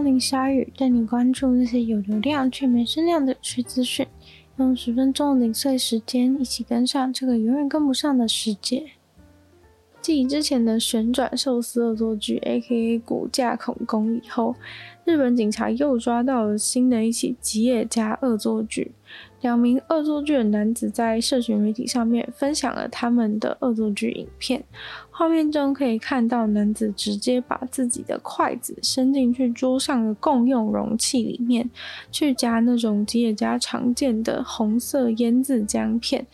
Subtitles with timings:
[0.00, 4.06] 风铃小雨，带你关注那些有流量却没声量的趣资讯，
[4.56, 8.92] 用十分钟零碎时间，一起跟上这个永远跟不上的世界。
[10.02, 12.98] 继之前的旋转寿司恶作剧 （A.K.A.
[13.00, 14.54] 骨架恐攻）以后，
[15.04, 18.92] 日本警察又抓到了新的一起吉野家恶作剧。
[19.42, 24.64] 两名恶作剧的男子在社群媒体上面分享了他们的恶作剧影片，
[25.10, 31.68] 画面中可以看到男子直接把自己的筷子伸进去桌上的共用容器里面，
[32.10, 36.26] 去夹那种吉野家常见的红色腌渍姜片。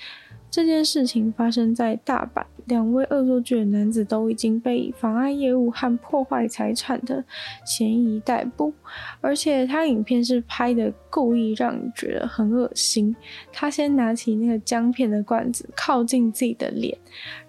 [0.56, 7.22] 这件事情发生在大阪，两位恶作剧的男子都已经被妨碍业务和破坏财产的
[7.62, 8.72] 嫌疑逮捕，
[9.20, 13.14] 而且他影片是拍的故意让你觉得很恶心。
[13.52, 16.96] 他先拿起那个姜片的罐子，靠近自己的脸，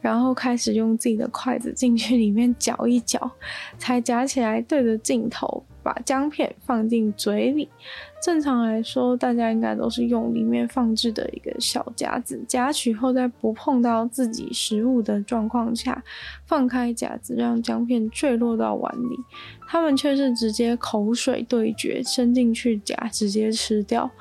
[0.02, 3.32] 然后开始用自己的筷子进去里面搅一搅，
[3.78, 5.64] 才夹起来对着镜头。
[5.88, 7.70] 把姜片放进嘴里，
[8.22, 16.04] 正常来说，大家应该都是用里面放置的一个小夹子夹取后，在不碰到自己食物的状况下，
[16.46, 19.18] 放开夹子，让姜片坠落到碗里。
[19.66, 24.12] 他们却是直接口水对决，伸进去夹，直接吃掉。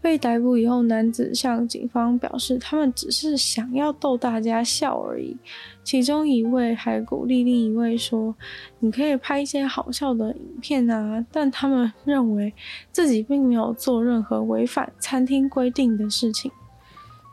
[0.00, 5.36] 被逮捕以后，男子向警方表示，他们只是想要逗大家笑而已。
[5.82, 8.34] 其中一位还鼓励另一位说
[8.78, 12.52] ：“你可以拍一些好笑的影片啊。”但他们认为
[12.92, 16.50] 自己并没有做任何违反餐厅规定的事情。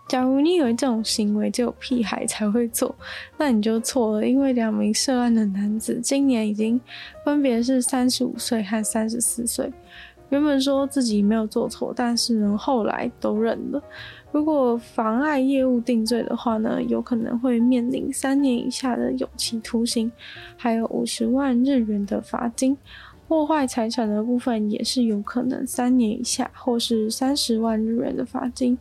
[0.08, 2.96] 假如你以为这种行为只有屁孩才会做，
[3.38, 4.28] 那你就错了。
[4.28, 6.80] 因为两名涉案的男子今年已经
[7.24, 9.72] 分别是三十五岁和三十四岁。
[10.30, 13.82] 原本说自己没有做错，但是呢，后来都认了。
[14.32, 20.12] 如果妨碍业务定罪的话呢，有可能会面临三年以下的有期徒刑，
[20.58, 22.78] 还有五十万日元的罚金。
[23.28, 28.78] 破坏财产的部分也是有可能三年以下，或是三十万日元的罚金。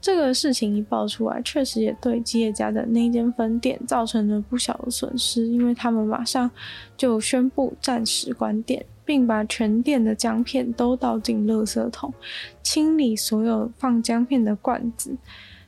[0.00, 6.50] 这个事情一爆出来，确实也对吉野家的那间分店造成了不小的损失，因为他们马上
[6.96, 8.84] 就宣布暂时关店。
[9.10, 12.14] 并把全店的姜片都倒进垃圾桶，
[12.62, 15.16] 清理所有放姜片的罐子。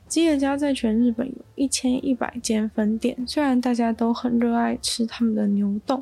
[0.07, 6.01] 吉野家在全日本有一千一百间分店，虽然大家都很热爱吃他们的牛冻，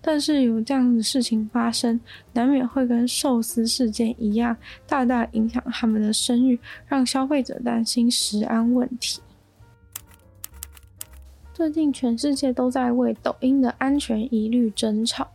[0.00, 2.00] 但是有这样的事情发生，
[2.32, 4.56] 难免会跟寿司事件一样，
[4.88, 6.58] 大大影响他们的声誉，
[6.88, 9.20] 让消费者担心食安问题。
[11.54, 15.28] 最近全世界都在为抖音的安全疑虑争吵。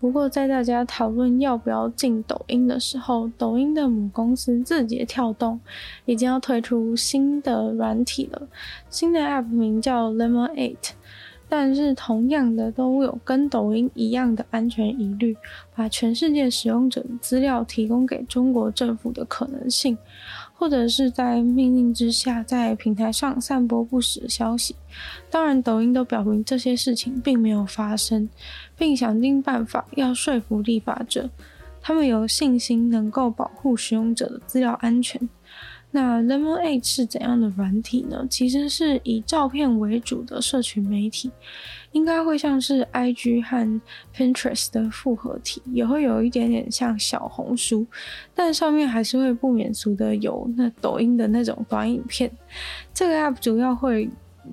[0.00, 5.58] 不过，在大家讨论要不要进抖音的时候，抖音的母公司字节跳动
[6.04, 8.42] 已经要推出新的软体了。
[8.88, 10.76] 新的 App 名叫 Lemon8，
[11.48, 15.36] 但是同样的都有跟抖音一样的安全疑虑，
[15.74, 19.98] 把全世界使用者的资料提供给中国政府的可能性。
[20.58, 24.74] 或者是在命令之下，在平台上散播不实消息。
[25.30, 28.28] 当然，抖音都表明这些事情并没有发生，
[28.76, 31.30] 并想尽办法要说服立法者，
[31.80, 35.28] 他们有信心能够保护使用者的资料安全。
[35.90, 38.26] 那 Lemon8 是怎样的软体呢？
[38.28, 41.30] 其实是以照片为主的社群媒体，
[41.92, 43.80] 应该会像是 IG 和
[44.14, 47.86] Pinterest 的复合体，也会有一点点像小红书，
[48.34, 52.30] 但上面还是会不免俗的有那抖音的那种短影片。
[52.92, 54.08] 这个 App 主要会。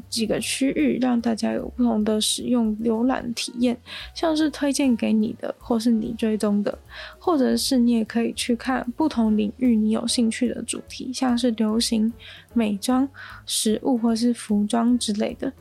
[0.10, 3.78] 几个区域让大家有不同的使用浏览体验，
[4.14, 6.78] 像是推荐给你的，或是你追踪的，
[7.20, 12.12] 或者是你也可以去看不同领域你有兴趣的主题，像是流行、
[12.54, 13.08] 美妆、
[13.46, 15.52] 食物或是服装之类的。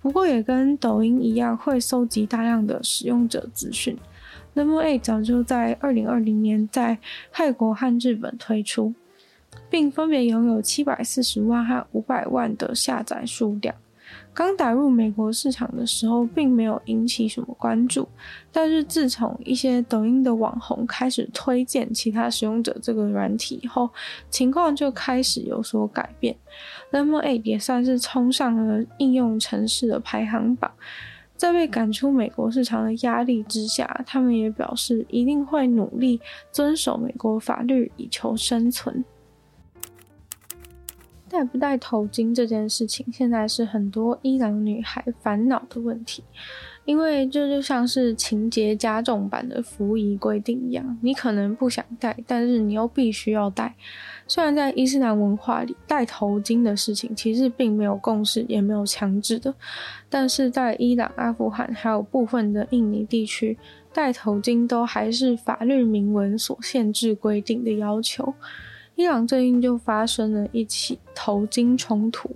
[0.00, 3.96] 不过也跟抖音一样，会搜集大量的使用者资讯。
[4.54, 6.98] Lemon8 早就在二零二零年在
[7.32, 8.94] 泰国和日本推出，
[9.68, 13.74] 并分别拥有七百四十万和五百万的下载数量。
[14.34, 18.08] 刚打入美国市场的时候，并没有引起什么关注。
[18.50, 23.88] 但是自从一些抖音的网红开始推荐其他使用者这个软体后，
[24.28, 26.36] 情况就开始有所改变。
[26.90, 30.70] Lemon8 也算是冲上了应用城市的排行榜。
[31.36, 36.20] 在被赶出美国市场的压力之下，他们也表示一定会努力
[36.52, 39.04] 遵守美国法律以求生存。
[41.34, 46.22] 戴不戴头巾这件事情，现在是很多伊朗女孩烦恼的问题，
[46.84, 53.74] 因为这就像是情节加重版的服役规定一样，你可能不想戴，但是你又必须要戴。
[54.28, 59.52] 虽然在伊斯兰文化里，戴头巾的事情其实并没有共识，也没有强制的，
[60.08, 63.58] 但是在伊朗、阿富汗还有部分的印尼地区，
[63.92, 68.32] 戴头巾都还是法律明文所限制规定的要求。
[68.96, 72.30] 伊朗最近就发生了一起头巾冲突，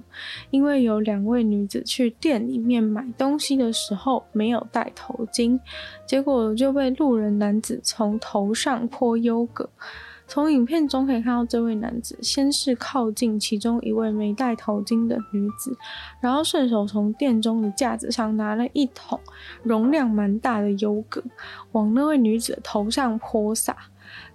[0.50, 5.60] 因为有两位女子去店里面买东西的时候没有戴头巾，
[6.04, 9.70] 结果就被路人男子从头上泼优格。
[10.26, 15.74] 从影片中可以看到，这位男子先是靠近其中一位没戴头巾的女子，
[16.20, 19.20] 然后顺手从店中的架子上拿了一桶
[19.62, 21.22] 容量蛮大的优格，
[21.70, 23.76] 往那位女子的头上泼洒。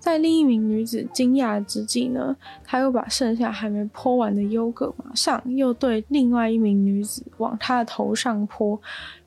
[0.03, 8.77] 在另一名女子惊讶之际呢，他又把剩下还没泼完的优格马上又对另外一名女子往她的头上泼。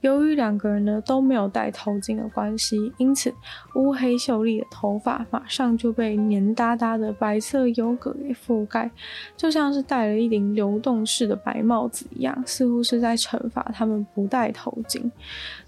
[0.03, 3.33] 由于两个人呢都没有戴头巾的关系，因此
[3.75, 8.91] 乌黑秀丽的头发马上就被黏哒哒的白色优格给覆盖，
[9.35, 15.11] 就像是戴了一顶流动式的白帽子一样，似乎是在惩罚他们不戴头巾，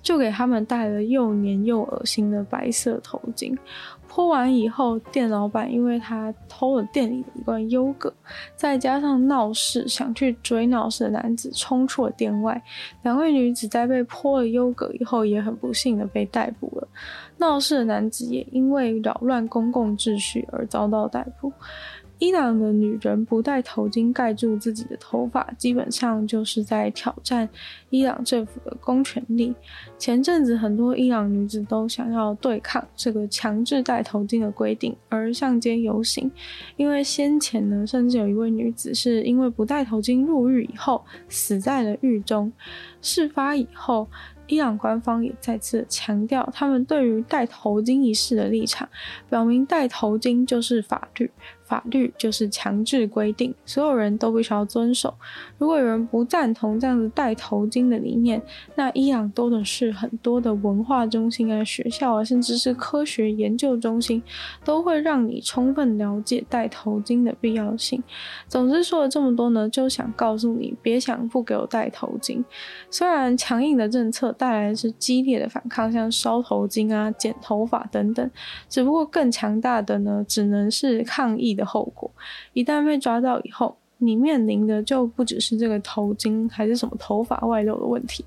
[0.03, 3.57] 就给他们戴了又黏又恶心的白色头巾。
[4.07, 8.13] 泼完以后，店老板因为他偷了店里的一罐优格，
[8.57, 12.63] 再加上闹事想去追闹事的男子冲出了店外，
[13.03, 16.89] 两位女子在被泼了优格以后，也很不幸的被逮捕了。
[17.37, 21.53] 闹事的男子也因为扰乱公共秩序而遭到逮捕。
[22.19, 27.49] 伊朗的女人不戴头巾盖住自己的头发，基本上就是在挑战
[27.91, 29.55] 伊朗政府的公权力。
[29.97, 36.29] 前阵子，很多伊朗女子都想要对抗这个强制戴头巾的规定而上街游行，
[36.77, 42.53] 因为先前呢，甚至有一位女子是因为不戴头巾入狱以后死在了狱中。
[43.01, 44.09] 事发以后，
[44.49, 48.89] 伊朗官方也再次强调他们对于戴头巾一事的立场，
[49.31, 51.31] 表明戴头巾就是法律。
[51.69, 55.13] 法律就是强制规定，所有人都必须要遵守。
[55.59, 58.41] 如果有人不赞同这样子戴头巾的理念，
[58.75, 64.23] 那伊朗多的是很多的文化中心啊、学校啊，甚至是科学研究中心，
[64.65, 68.03] 都会让你充分了解戴头巾的必要性。
[68.49, 72.43] 总之说了这么多呢，就想告诉你，别想不给我戴头巾。
[72.91, 78.31] 虽然强硬的政策带来的是激烈的反抗，像烧头巾啊、剪头发等等，
[78.71, 82.11] 只不过更强大的呢，只能是抗议的后果，
[82.55, 88.25] 一旦被抓到以后，你面临的就不只是这个头巾还是什么头发外露的问题。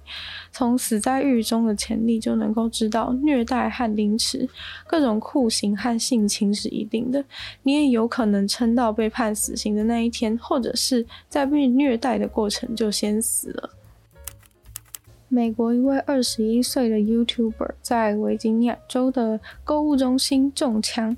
[0.51, 4.45] 从死在狱中的潜力就能够知道，虐待和凌迟、
[4.85, 7.23] 各种酷刑和性侵是一定的。
[7.63, 13.69] 你也有可能撑到被判死刑的那一天，或者是在被虐待的过程就先死了。
[15.29, 21.15] 美国一位二十一岁的 YouTuber 在维吉尼亚州的购物中心中枪。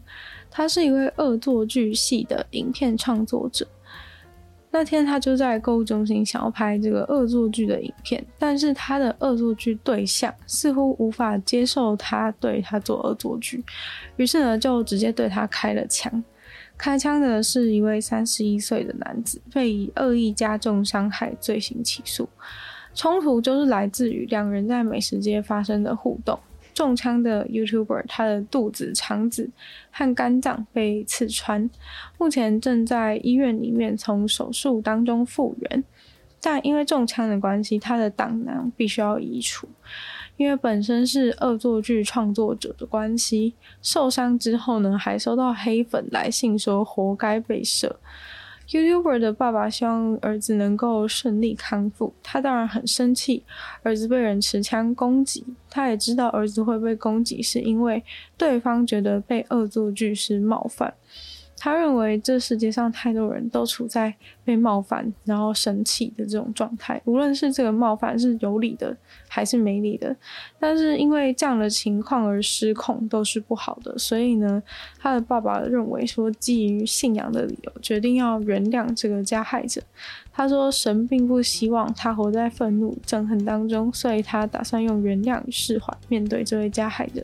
[0.55, 3.67] 他是一位恶作剧系的影片创作者。
[4.69, 13.63] 那天他就在购物中心想要拍这个恶作剧的影片，但是他的恶作剧对象似乎无法接受他对他做恶作剧，
[14.17, 16.24] 于是呢就直接对他开了枪。
[16.77, 22.29] 开枪的是一位三十一岁的男子，被以恶意加重伤害罪行起诉。
[22.95, 26.39] 冲突就是来自于两人在美食街发生的互动。
[26.74, 29.50] 中枪的 YouTuber，他的肚子、肠子
[29.92, 31.70] 和肝脏被刺穿，
[32.18, 35.84] 目前正在医院里面从手术当中复原，
[36.42, 39.68] 但因为中枪的关系，他的胆囊必须要移除。
[40.36, 43.53] 因为本身是恶作剧创作者的关系，
[43.84, 48.00] 受伤之后呢，还收到黑粉来信说活该被射。
[48.70, 53.43] YouTuber 的爸爸希望儿子能够顺利康复，他当然很生气，
[53.84, 58.03] 儿子被人持枪攻击，他也知道儿子会被攻击是因为
[58.38, 60.93] 对方觉得被恶作剧是冒犯。
[61.63, 68.93] 他认为这世界上太多人都处在被冒犯然后生气的这种状态，无论是这个冒犯是有理的
[69.29, 70.13] 还是没理的，
[70.60, 73.98] 但是因为这样的情况而失控都是不好的。
[73.98, 74.62] 所以呢，
[75.00, 79.82] 他的爸爸认为说，基于信仰的理由，决定要原谅这个加害者。
[80.36, 87.24] 他说：“神并不希望他活在愤怒、憎恨当中，所以他打算用原谅与释怀面对这位加害者。”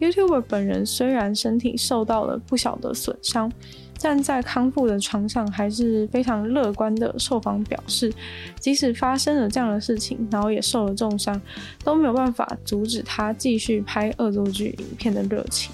[0.00, 3.52] YouTuber 本人虽然身体受到了不小的损伤，
[4.00, 8.10] 站在康复的床上，还是非常乐观的受访表示，
[8.58, 11.38] 即使发生了这样的事情，然后也受了重伤，
[11.84, 15.70] 都没有办法阻止他继续拍恶作剧影片的热情。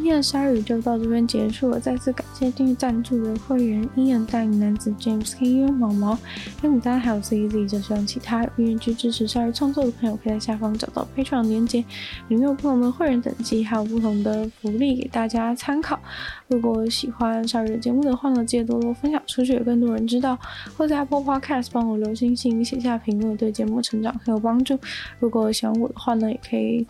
[0.00, 6.18] 今天的鲨鱼就到这边结束了，再次感谢订阅赞助的会员阴阳、大影男子、James、KU、毛毛、
[6.62, 7.68] 黑牡丹，还有 CZ。
[7.68, 11.80] 就希望其他有愿意去支持鲨鱼创作的朋友，可以在下方找到 Patreon 连结，
[12.28, 16.00] 里面有不同的会员等级，还有不同的福利给大家参考。
[16.48, 20.38] 如果喜欢鲨鱼的节目的话呢，记得多多分享出去，有更多人知道。
[20.78, 24.78] 或在 Apple Podcast 帮我留星星，写下评论，对节目成长很有帮助。
[25.18, 26.86] 如果喜欢我的话呢，也可以。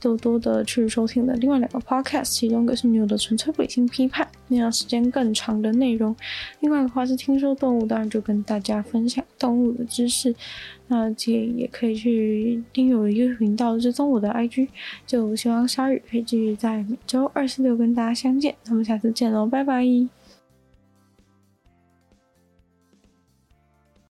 [0.00, 6.14] 多多的去收听的另外两个 podcast，其中一个是女友的纯粹理性批判，那样时间更长的内容；
[6.60, 10.34] 另外的话是听说动物，当然就跟大家分享动物的知识。
[10.88, 14.68] 那这也可以去订阅我的 YouTube 频道，追踪我的 IG。
[15.06, 18.54] 就希望鲨鱼可以继续在每周二、四、六跟大家相见。
[18.66, 20.19] 那么下次见喽，拜拜。